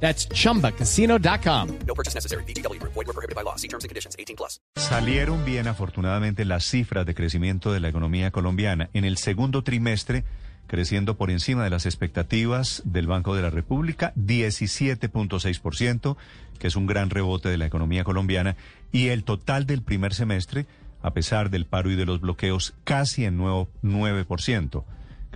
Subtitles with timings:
[0.00, 1.68] That's chumbacasino.com.
[1.86, 2.44] No purchase necessary.
[2.44, 2.80] BGW.
[2.82, 3.56] Void were prohibited by law.
[3.56, 4.16] See terms and conditions.
[4.18, 4.60] 18 plus.
[4.76, 10.24] Salieron bien afortunadamente las cifras de crecimiento de la economía colombiana en el segundo trimestre,
[10.66, 16.16] creciendo por encima de las expectativas del Banco de la República, 17.6%,
[16.58, 18.56] que es un gran rebote de la economía colombiana,
[18.92, 20.66] y el total del primer semestre,
[21.02, 24.84] a pesar del paro y de los bloqueos, casi en nuevo 9%.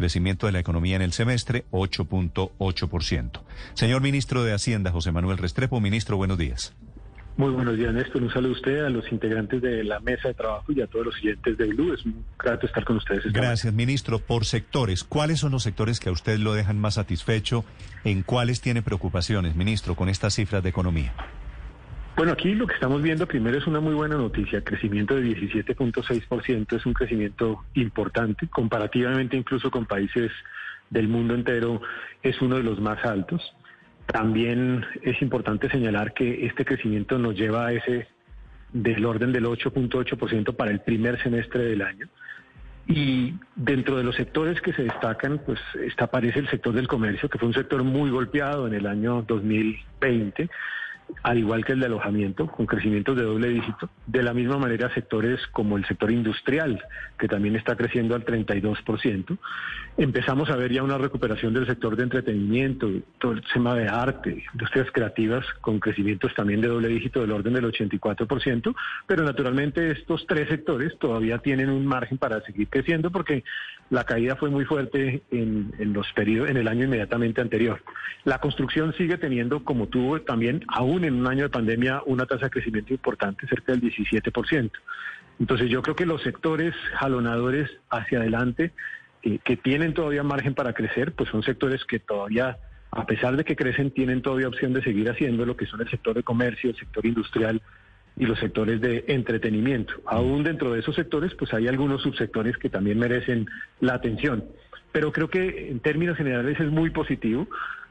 [0.01, 3.43] Crecimiento de la economía en el semestre, 8.8%.
[3.75, 6.75] Señor ministro de Hacienda, José Manuel Restrepo, ministro, buenos días.
[7.37, 8.23] Muy buenos días, Néstor.
[8.23, 11.05] Un saludo a usted, a los integrantes de la mesa de trabajo y a todos
[11.05, 11.93] los siguientes de Blue.
[11.93, 13.31] Es un grato estar con ustedes.
[13.31, 14.21] Gracias, ministro.
[14.21, 17.67] Por sectores, ¿cuáles son los sectores que a usted lo dejan más satisfecho?
[18.03, 21.13] ¿En cuáles tiene preocupaciones, ministro, con estas cifras de economía?
[22.17, 24.63] Bueno, aquí lo que estamos viendo primero es una muy buena noticia.
[24.63, 30.31] Crecimiento de 17.6% es un crecimiento importante, comparativamente incluso con países
[30.91, 31.81] del mundo entero,
[32.23, 33.55] es uno de los más altos.
[34.07, 38.09] También es importante señalar que este crecimiento nos lleva a ese
[38.73, 42.09] del orden del 8.8% para el primer semestre del año.
[42.87, 47.29] Y dentro de los sectores que se destacan, pues está, aparece el sector del comercio,
[47.29, 50.51] que fue un sector muy golpeado en el año 2020
[51.23, 53.91] al igual que el de alojamiento, con crecimientos de doble dígito.
[54.07, 56.83] De la misma manera, sectores como el sector industrial,
[57.19, 59.39] que también está creciendo al 32%.
[59.97, 64.45] Empezamos a ver ya una recuperación del sector de entretenimiento, todo el tema de arte,
[64.53, 68.75] industrias creativas, con crecimientos también de doble dígito del orden del 84%,
[69.07, 73.45] pero naturalmente estos tres sectores todavía tienen un margen para seguir creciendo porque
[73.91, 77.83] la caída fue muy fuerte en, en los periodos, en el año inmediatamente anterior.
[78.25, 82.47] La construcción sigue teniendo, como tuvo también aún en un año de pandemia, una tasa
[82.47, 84.71] de crecimiento importante, cerca del 17%.
[85.39, 88.73] Entonces yo creo que los sectores jalonadores hacia adelante,
[89.23, 92.59] eh, que tienen todavía margen para crecer, pues son sectores que todavía,
[92.91, 95.91] a pesar de que crecen, tienen todavía opción de seguir haciendo lo que son el
[95.91, 97.63] sector de comercio, el sector industrial
[98.17, 99.95] y los sectores de entretenimiento.
[100.05, 103.49] Aún dentro de esos sectores, pues hay algunos subsectores que también merecen
[103.81, 104.45] la atención.
[104.93, 107.49] Pero creo que en términos generales es muy positivo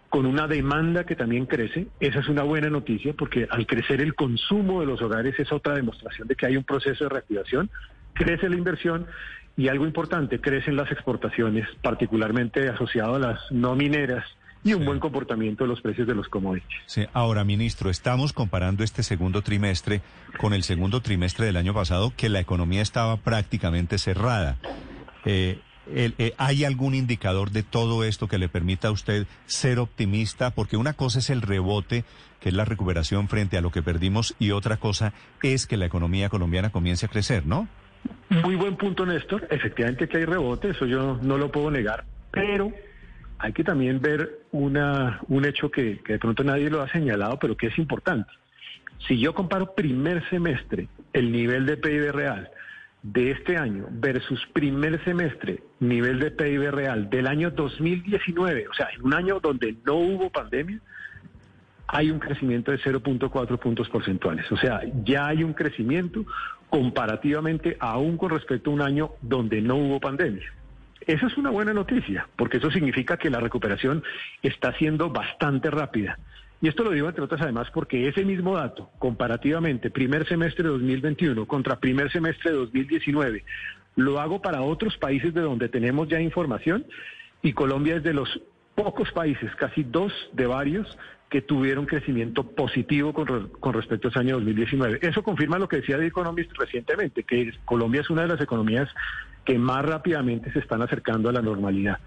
[0.09, 1.87] con una demanda que también crece.
[1.99, 5.75] Esa es una buena noticia porque al crecer el consumo de los hogares es otra
[5.75, 7.69] demostración de que hay un proceso de reactivación.
[8.13, 9.05] Crece la inversión
[9.55, 14.25] y algo importante, crecen las exportaciones, particularmente asociado a las no mineras
[14.63, 16.81] y un buen comportamiento de los precios de los commodities.
[16.85, 20.01] Sí, ahora, ministro, estamos comparando este segundo trimestre
[20.37, 24.57] con el segundo trimestre del año pasado, que la economía estaba prácticamente cerrada.
[25.25, 25.59] Eh,
[25.95, 30.51] el- eh, ¿Hay algún indicador de todo esto que le permita a usted ser optimista?
[30.51, 32.03] Porque una cosa es el rebote,
[32.39, 35.13] que es la recuperación frente a lo que perdimos, y otra cosa
[35.43, 37.67] es que la economía colombiana comience a crecer, ¿no?
[38.29, 39.47] Muy buen punto, Néstor.
[39.51, 42.71] Efectivamente que hay rebote, eso yo no lo puedo negar, pero
[43.39, 47.37] hay que también ver una, un hecho que, que de pronto nadie lo ha señalado,
[47.39, 48.31] pero que es importante.
[49.07, 52.49] Si yo comparo primer semestre, el nivel de PIB real
[53.01, 58.89] de este año versus primer semestre, nivel de PIB real del año 2019, o sea,
[58.93, 60.79] en un año donde no hubo pandemia,
[61.87, 64.51] hay un crecimiento de 0.4 puntos porcentuales.
[64.51, 66.23] O sea, ya hay un crecimiento
[66.69, 70.53] comparativamente aún con respecto a un año donde no hubo pandemia.
[71.07, 74.03] Esa es una buena noticia, porque eso significa que la recuperación
[74.43, 76.19] está siendo bastante rápida.
[76.61, 80.69] Y esto lo digo entre otras además porque ese mismo dato, comparativamente, primer semestre de
[80.71, 83.45] 2021 contra primer semestre de 2019,
[83.95, 86.85] lo hago para otros países de donde tenemos ya información
[87.41, 88.41] y Colombia es de los
[88.75, 90.97] pocos países, casi dos de varios,
[91.29, 94.99] que tuvieron crecimiento positivo con, re- con respecto a ese año 2019.
[95.01, 98.89] Eso confirma lo que decía The Economist recientemente, que Colombia es una de las economías
[99.45, 101.99] que más rápidamente se están acercando a la normalidad.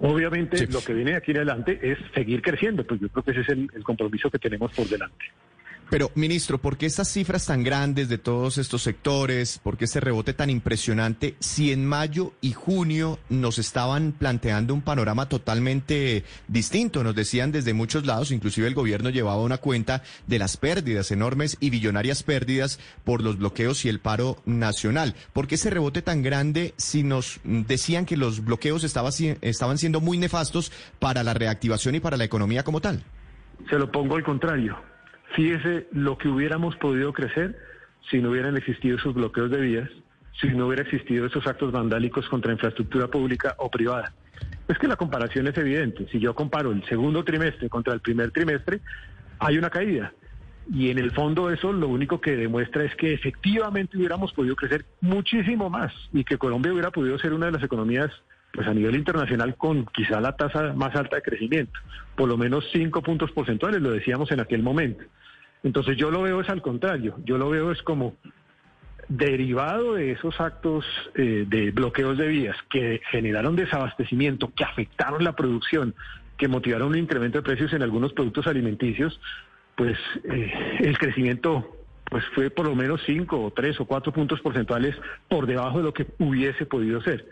[0.00, 0.66] Obviamente Sí.
[0.72, 3.40] lo que viene de aquí en adelante es seguir creciendo, pues yo creo que ese
[3.42, 5.24] es el, el compromiso que tenemos por delante.
[5.92, 9.58] Pero, ministro, ¿por qué estas cifras tan grandes de todos estos sectores?
[9.58, 11.36] ¿Por qué este rebote tan impresionante?
[11.38, 17.74] Si en mayo y junio nos estaban planteando un panorama totalmente distinto, nos decían desde
[17.74, 22.80] muchos lados, inclusive el gobierno llevaba una cuenta de las pérdidas enormes y billonarias pérdidas
[23.04, 25.14] por los bloqueos y el paro nacional.
[25.34, 30.16] ¿Por qué ese rebote tan grande si nos decían que los bloqueos estaban siendo muy
[30.16, 33.04] nefastos para la reactivación y para la economía como tal?
[33.68, 34.90] Se lo pongo al contrario.
[35.34, 37.56] Fíjese lo que hubiéramos podido crecer
[38.10, 39.88] si no hubieran existido esos bloqueos de vías,
[40.40, 44.12] si no hubiera existido esos actos vandálicos contra infraestructura pública o privada.
[44.68, 46.06] Es que la comparación es evidente.
[46.10, 48.80] Si yo comparo el segundo trimestre contra el primer trimestre,
[49.38, 50.12] hay una caída.
[50.72, 54.84] Y en el fondo eso lo único que demuestra es que efectivamente hubiéramos podido crecer
[55.00, 58.10] muchísimo más y que Colombia hubiera podido ser una de las economías
[58.52, 61.72] pues a nivel internacional con quizá la tasa más alta de crecimiento,
[62.14, 65.04] por lo menos cinco puntos porcentuales, lo decíamos en aquel momento.
[65.62, 68.16] Entonces yo lo veo es al contrario, yo lo veo es como
[69.08, 75.34] derivado de esos actos eh, de bloqueos de vías que generaron desabastecimiento, que afectaron la
[75.36, 75.94] producción,
[76.36, 79.20] que motivaron un incremento de precios en algunos productos alimenticios,
[79.76, 84.40] pues eh, el crecimiento pues fue por lo menos cinco o tres o cuatro puntos
[84.40, 84.94] porcentuales
[85.28, 87.26] por debajo de lo que hubiese podido ser.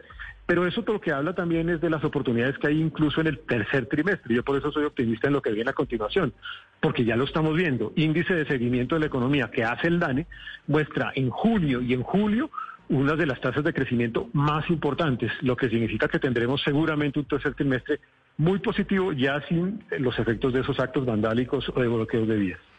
[0.51, 3.39] Pero eso lo que habla también es de las oportunidades que hay incluso en el
[3.39, 4.35] tercer trimestre.
[4.35, 6.33] Yo por eso soy optimista en lo que viene a continuación,
[6.81, 7.93] porque ya lo estamos viendo.
[7.95, 10.27] Índice de seguimiento de la economía que hace el DANE
[10.67, 12.51] muestra en junio y en julio
[12.89, 17.27] una de las tasas de crecimiento más importantes, lo que significa que tendremos seguramente un
[17.27, 18.01] tercer trimestre
[18.37, 22.70] muy positivo ya sin los efectos de esos actos vandálicos o de bloqueos de vías.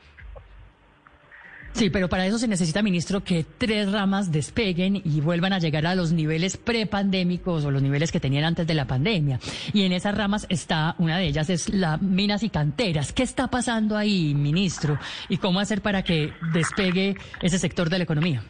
[1.73, 5.85] Sí, pero para eso se necesita, ministro, que tres ramas despeguen y vuelvan a llegar
[5.87, 9.39] a los niveles prepandémicos o los niveles que tenían antes de la pandemia.
[9.73, 13.13] Y en esas ramas está, una de ellas es las minas y canteras.
[13.13, 14.99] ¿Qué está pasando ahí, ministro?
[15.29, 18.43] ¿Y cómo hacer para que despegue ese sector de la economía?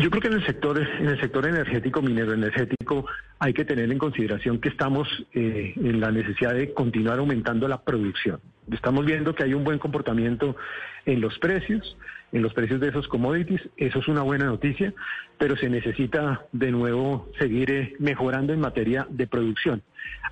[0.00, 3.04] Yo creo que en el sector, en el sector energético, minero energético,
[3.38, 7.82] hay que tener en consideración que estamos eh, en la necesidad de continuar aumentando la
[7.82, 8.40] producción.
[8.72, 10.56] Estamos viendo que hay un buen comportamiento
[11.04, 11.98] en los precios,
[12.32, 13.60] en los precios de esos commodities.
[13.76, 14.94] Eso es una buena noticia,
[15.36, 19.82] pero se necesita de nuevo seguir eh, mejorando en materia de producción.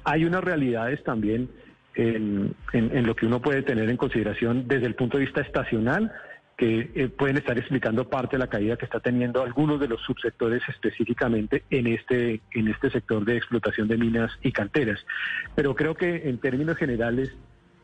[0.02, 1.50] Hay unas realidades también
[1.94, 6.10] en, en, lo que uno puede tener en consideración desde el punto de vista estacional
[6.58, 10.02] que eh, pueden estar explicando parte de la caída que está teniendo algunos de los
[10.02, 14.98] subsectores específicamente en este en este sector de explotación de minas y canteras.
[15.54, 17.32] Pero creo que en términos generales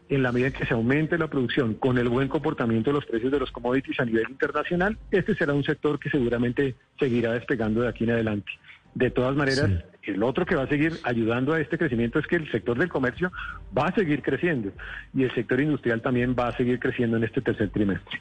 [0.08, 3.06] en la medida en que se aumente la producción con el buen comportamiento de los
[3.06, 7.80] precios de los commodities a nivel internacional, este será un sector que seguramente seguirá despegando
[7.80, 8.50] de aquí en adelante.
[8.94, 9.70] De todas maneras,
[10.02, 12.88] el otro que va a seguir ayudando a este crecimiento es que el sector del
[12.88, 13.32] comercio
[13.76, 14.72] va a seguir creciendo
[15.14, 18.20] y el sector industrial también va a seguir creciendo en este tercer trimestre.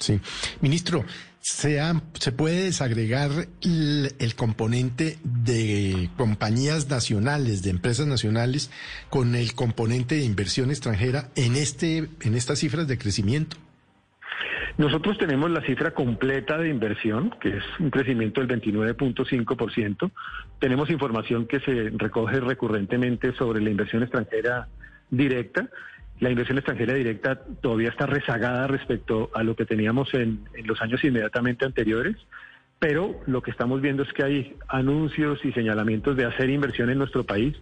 [0.00, 0.18] Sí.
[0.62, 1.04] Ministro,
[1.40, 1.78] ¿se,
[2.14, 3.30] ¿se puede desagregar
[3.62, 8.70] el, componente de compañías nacionales, de empresas nacionales,
[9.10, 13.58] con el componente de inversión extranjera en, este, en estas cifras de crecimiento?
[14.78, 20.10] Nosotros tenemos la cifra completa de inversión, que es un crecimiento del 29.5%.
[20.58, 24.68] Tenemos información que se recoge recurrentemente sobre la inversión extranjera
[25.10, 25.68] directa
[26.20, 31.02] la inversión extranjera directa todavía está rezagada respecto a lo que teníamos en, los años
[31.02, 32.16] inmediatamente anteriores,
[32.78, 36.98] pero lo que estamos viendo es que hay anuncios y señalamientos de hacer inversión en
[36.98, 37.56] nuestro país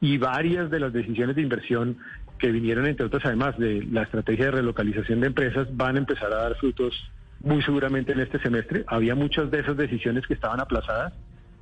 [0.00, 1.98] y varias de las decisiones de inversión
[2.38, 6.32] que vinieron, entre otras, además de la estrategia de relocalización de empresas, van a empezar
[6.32, 6.94] a dar frutos
[7.40, 8.84] muy seguramente en este semestre.
[8.86, 11.12] Había muchas de esas decisiones que estaban aplazadas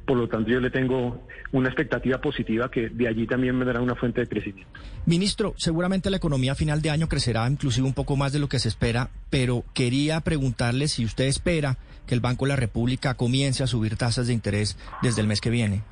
[0.07, 3.81] por lo tanto, yo le tengo una expectativa positiva que de allí también me dará
[3.81, 4.71] una fuente de crecimiento.
[5.07, 8.49] Ministro, seguramente la economía a final de año crecerá inclusive un poco más de lo
[8.49, 13.15] que se espera, pero quería preguntarle si usted espera que el Banco de la República
[13.15, 15.83] comience a subir tasas de interés desde el mes que viene.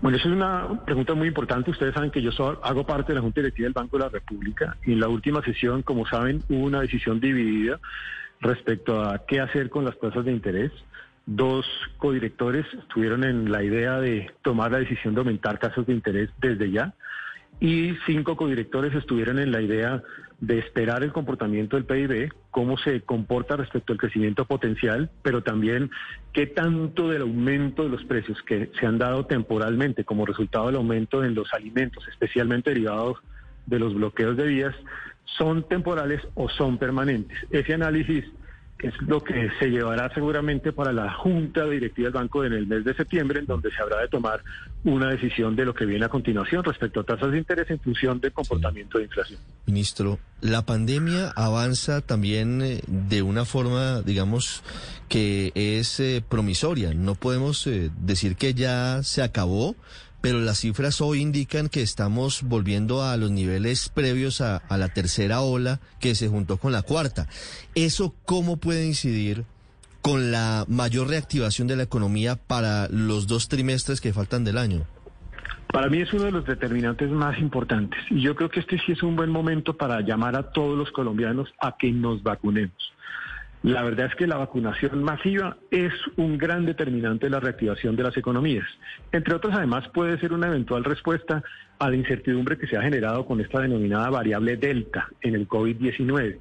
[0.00, 1.70] Bueno, esa es una pregunta muy importante.
[1.70, 2.30] Ustedes saben que yo
[2.64, 5.40] hago parte de la Junta Directiva del Banco de la República y en la última
[5.44, 7.78] sesión, como saben, hubo una decisión dividida
[8.40, 10.72] respecto a qué hacer con las tasas de interés.
[11.26, 11.66] Dos
[11.98, 16.70] codirectores estuvieron en la idea de tomar la decisión de aumentar tasas de interés desde
[16.70, 16.94] ya
[17.62, 20.02] y cinco codirectores estuvieron en la idea
[20.40, 25.88] de esperar el comportamiento del PIB, cómo se comporta respecto al crecimiento potencial, pero también
[26.32, 30.76] qué tanto del aumento de los precios que se han dado temporalmente como resultado del
[30.76, 33.18] aumento en los alimentos, especialmente derivados
[33.66, 34.74] de los bloqueos de vías,
[35.38, 37.38] son temporales o son permanentes.
[37.52, 38.24] Ese análisis
[38.78, 42.84] es lo que se llevará seguramente para la Junta Directiva del Banco en el mes
[42.84, 44.42] de septiembre, en donde se habrá de tomar
[44.84, 48.20] una decisión de lo que viene a continuación respecto a tasas de interés en función
[48.20, 49.38] del comportamiento de inflación.
[49.66, 54.64] Ministro, la pandemia avanza también eh, de una forma, digamos,
[55.08, 56.92] que es eh, promisoria.
[56.94, 59.76] No podemos eh, decir que ya se acabó,
[60.22, 65.40] pero las cifras hoy indican que estamos volviendo a los niveles previos a, la tercera
[65.40, 67.26] ola que se juntó con la cuarta.
[67.74, 69.44] ¿Eso cómo puede incidir
[70.00, 74.86] con la mayor reactivación de la economía para los dos trimestres que faltan del año?
[75.72, 78.92] Para mí es uno de los determinantes más importantes y yo creo que este sí
[78.92, 82.92] es un buen momento para llamar a todos los colombianos a que nos vacunemos.
[83.62, 88.02] La verdad es que la vacunación masiva es un gran determinante de la reactivación de
[88.02, 88.66] las economías.
[89.12, 91.44] Entre otras, además, puede ser una eventual respuesta
[91.78, 96.38] a la incertidumbre que se ha generado con esta denominada variable delta en el COVID-19.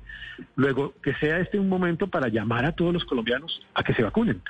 [0.55, 4.01] Luego, que sea este un momento para llamar a todos los colombianos a que se
[4.01, 4.41] vacunen,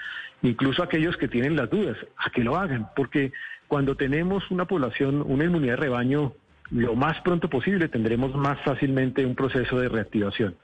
[0.41, 3.33] incluso aquellos que tienen las dudas, a que lo hagan, porque
[3.67, 6.33] cuando tenemos una población, una inmunidad de rebaño
[6.71, 10.55] lo más pronto posible, tendremos más fácilmente un proceso de reactivación.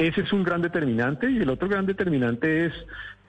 [0.00, 2.72] Ese es un gran determinante y el otro gran determinante es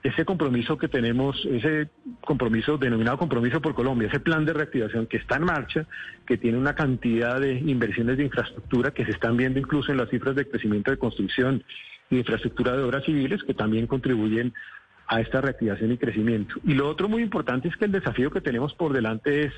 [0.02, 1.90] ese compromiso que tenemos, ese
[2.22, 5.84] compromiso denominado compromiso por Colombia, ese plan de reactivación que está en marcha,
[6.26, 10.08] que tiene una cantidad de inversiones de infraestructura que se están viendo incluso en las
[10.08, 11.62] cifras de crecimiento de construcción
[12.08, 14.54] y de infraestructura de obras civiles que también contribuyen
[15.08, 16.54] a esta reactivación y crecimiento.
[16.64, 19.52] Y lo otro muy importante es que el desafío que tenemos por delante es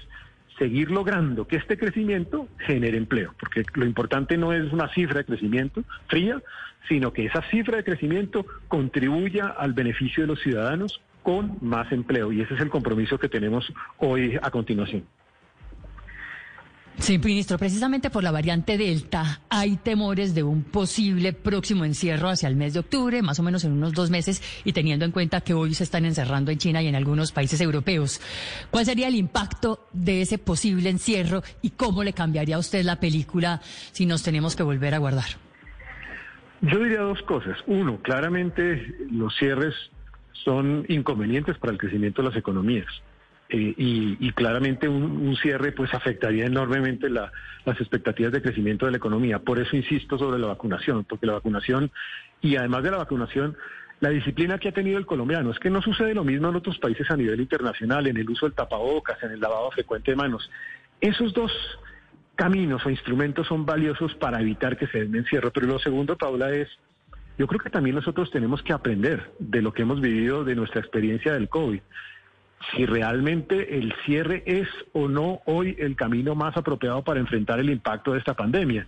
[0.58, 5.24] seguir logrando que este crecimiento genere empleo, porque lo importante no es una cifra de
[5.24, 6.40] crecimiento fría,
[6.88, 12.30] sino que esa cifra de crecimiento contribuya al beneficio de los ciudadanos con más empleo.
[12.32, 15.04] Y ese es el compromiso que tenemos hoy a continuación.
[16.98, 22.48] Sí, ministro, precisamente por la variante Delta hay temores de un posible próximo encierro hacia
[22.48, 25.40] el mes de octubre, más o menos en unos dos meses, y teniendo en cuenta
[25.40, 28.20] que hoy se están encerrando en China y en algunos países europeos.
[28.70, 33.00] ¿Cuál sería el impacto de ese posible encierro y cómo le cambiaría a usted la
[33.00, 33.60] película
[33.92, 35.26] si nos tenemos que volver a guardar?
[36.62, 37.58] Yo diría dos cosas.
[37.66, 39.74] Uno, claramente los cierres
[40.44, 42.86] son inconvenientes para el crecimiento de las economías.
[43.56, 47.30] Eh, y, claramente un, cierre pues afectaría enormemente las
[47.66, 49.38] expectativas de crecimiento de la economía.
[49.38, 51.92] Por eso insisto sobre la vacunación, porque la vacunación
[52.40, 53.56] y además de la vacunación,
[54.00, 56.78] la disciplina que ha tenido el colombiano es que no sucede lo mismo en otros
[56.78, 60.50] países a nivel internacional, en el uso del tapabocas, en el lavado frecuente de manos.
[61.00, 61.52] Esos dos
[62.34, 65.52] caminos o instrumentos son valiosos para evitar que se den encierro.
[65.52, 66.68] Pero lo segundo, Paula, es
[67.38, 70.80] yo creo que también nosotros tenemos que aprender de lo que hemos vivido de nuestra
[70.80, 71.80] experiencia del COVID
[72.74, 77.70] si realmente el cierre es o no hoy el camino más apropiado para enfrentar el
[77.70, 78.86] impacto de esta pandemia.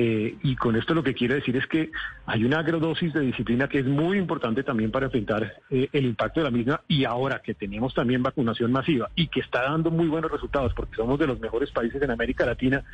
[0.00, 1.90] Eh, y con esto lo que quiero decir es que
[2.24, 6.38] hay una agrodosis de disciplina que es muy importante también para enfrentar eh, el impacto
[6.38, 10.06] de la misma y ahora que tenemos también vacunación masiva y que está dando muy
[10.06, 12.84] buenos resultados porque somos de los mejores países en América Latina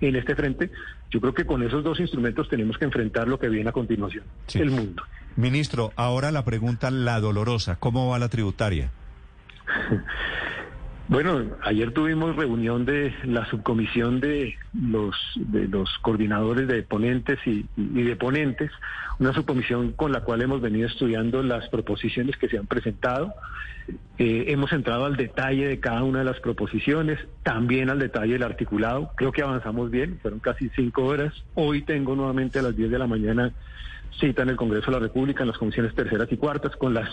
[0.00, 0.70] en este frente,
[1.10, 4.22] yo creo que con esos dos instrumentos tenemos que enfrentar lo que viene a continuación,
[4.54, 5.02] el mundo.
[5.34, 8.92] Ministro, ahora la pregunta, la dolorosa, ¿cómo va la tributaria?
[11.12, 17.66] Bueno, ayer tuvimos reunión de la subcomisión de los de los coordinadores de ponentes y,
[17.76, 18.70] de ponentes,
[19.18, 23.34] una subcomisión con la cual hemos venido estudiando las proposiciones que se han presentado.
[24.16, 28.44] Eh, hemos entrado al detalle de cada una de las proposiciones, también al detalle del
[28.44, 29.10] articulado.
[29.14, 31.34] Creo que avanzamos bien, fueron casi cinco horas.
[31.54, 33.52] Hoy tengo nuevamente a las 10 de la mañana
[34.18, 37.10] cita en el Congreso de la República, en las comisiones terceras y cuartas, con las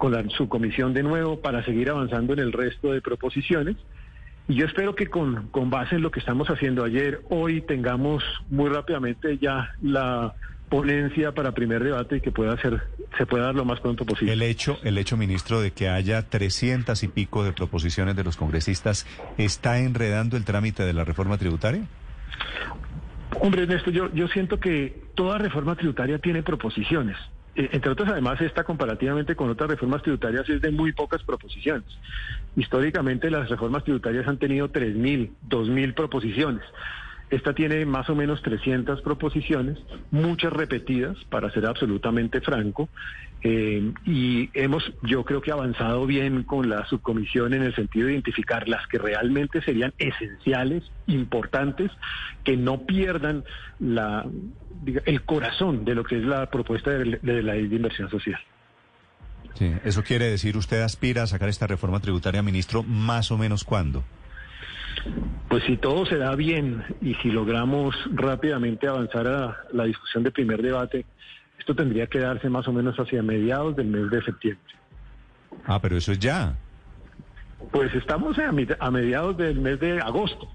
[0.00, 3.76] con la subcomisión de nuevo para seguir avanzando en el resto de proposiciones.
[4.48, 8.24] Y yo espero que con, con base en lo que estamos haciendo ayer, hoy tengamos
[8.48, 10.32] muy rápidamente ya la
[10.70, 12.80] ponencia para primer debate y que pueda ser,
[13.18, 14.32] se pueda dar lo más pronto posible.
[14.32, 18.38] El hecho, el hecho, ministro, de que haya trescientas y pico de proposiciones de los
[18.38, 21.82] congresistas, ¿está enredando el trámite de la reforma tributaria?
[23.38, 27.18] Hombre, Ernesto, yo, yo siento que toda reforma tributaria tiene proposiciones.
[27.54, 31.88] Eh, entre otras, además, esta comparativamente con otras reformas tributarias es de muy pocas proposiciones.
[32.56, 36.62] Históricamente las reformas tributarias han tenido 3.000, 2.000 proposiciones.
[37.30, 39.78] Esta tiene más o menos 300 proposiciones,
[40.10, 42.88] muchas repetidas, para ser absolutamente franco,
[43.42, 48.14] eh, y hemos, yo creo que avanzado bien con la subcomisión en el sentido de
[48.14, 51.90] identificar las que realmente serían esenciales, importantes,
[52.44, 53.44] que no pierdan
[53.78, 54.26] la,
[55.06, 58.40] el corazón de lo que es la propuesta de, la ley de inversión social.
[59.54, 63.64] Sí, eso quiere decir, usted aspira a sacar esta reforma tributaria, ministro, más o menos
[63.64, 64.04] cuándo.
[65.48, 70.30] Pues si todo se da bien y si logramos rápidamente avanzar a la discusión de
[70.30, 71.04] primer debate,
[71.58, 74.74] esto tendría que darse más o menos hacia mediados del mes de septiembre.
[75.66, 76.56] Ah, pero eso es ya.
[77.72, 80.48] Pues estamos a mediados del mes de agosto.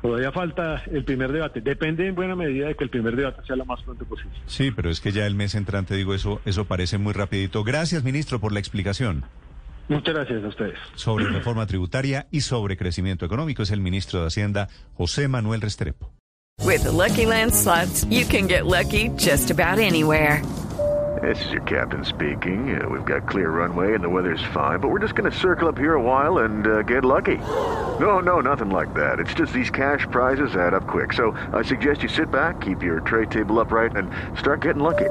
[0.00, 1.60] Todavía falta el primer debate.
[1.60, 4.32] Depende en buena medida de que el primer debate sea lo más pronto posible.
[4.46, 7.64] Sí, pero es que ya el mes entrante, digo, eso, eso parece muy rapidito.
[7.64, 9.24] Gracias, ministro, por la explicación.
[9.88, 10.78] Muchas gracias a ustedes.
[10.94, 16.12] Sobre reforma tributaria y sobre crecimiento económico es el ministro de Hacienda, José Manuel Restrepo.
[16.64, 20.42] With the Lucky Land slots, you can get lucky just about anywhere.
[21.22, 22.80] This is your captain speaking.
[22.80, 25.68] Uh, we've got clear runway and the weather's fine, but we're just going to circle
[25.68, 27.38] up here a while and uh, get lucky.
[27.98, 29.18] No, no, nothing like that.
[29.18, 31.12] It's just these cash prizes add up quick.
[31.12, 35.10] So I suggest you sit back, keep your tray table upright, and start getting lucky.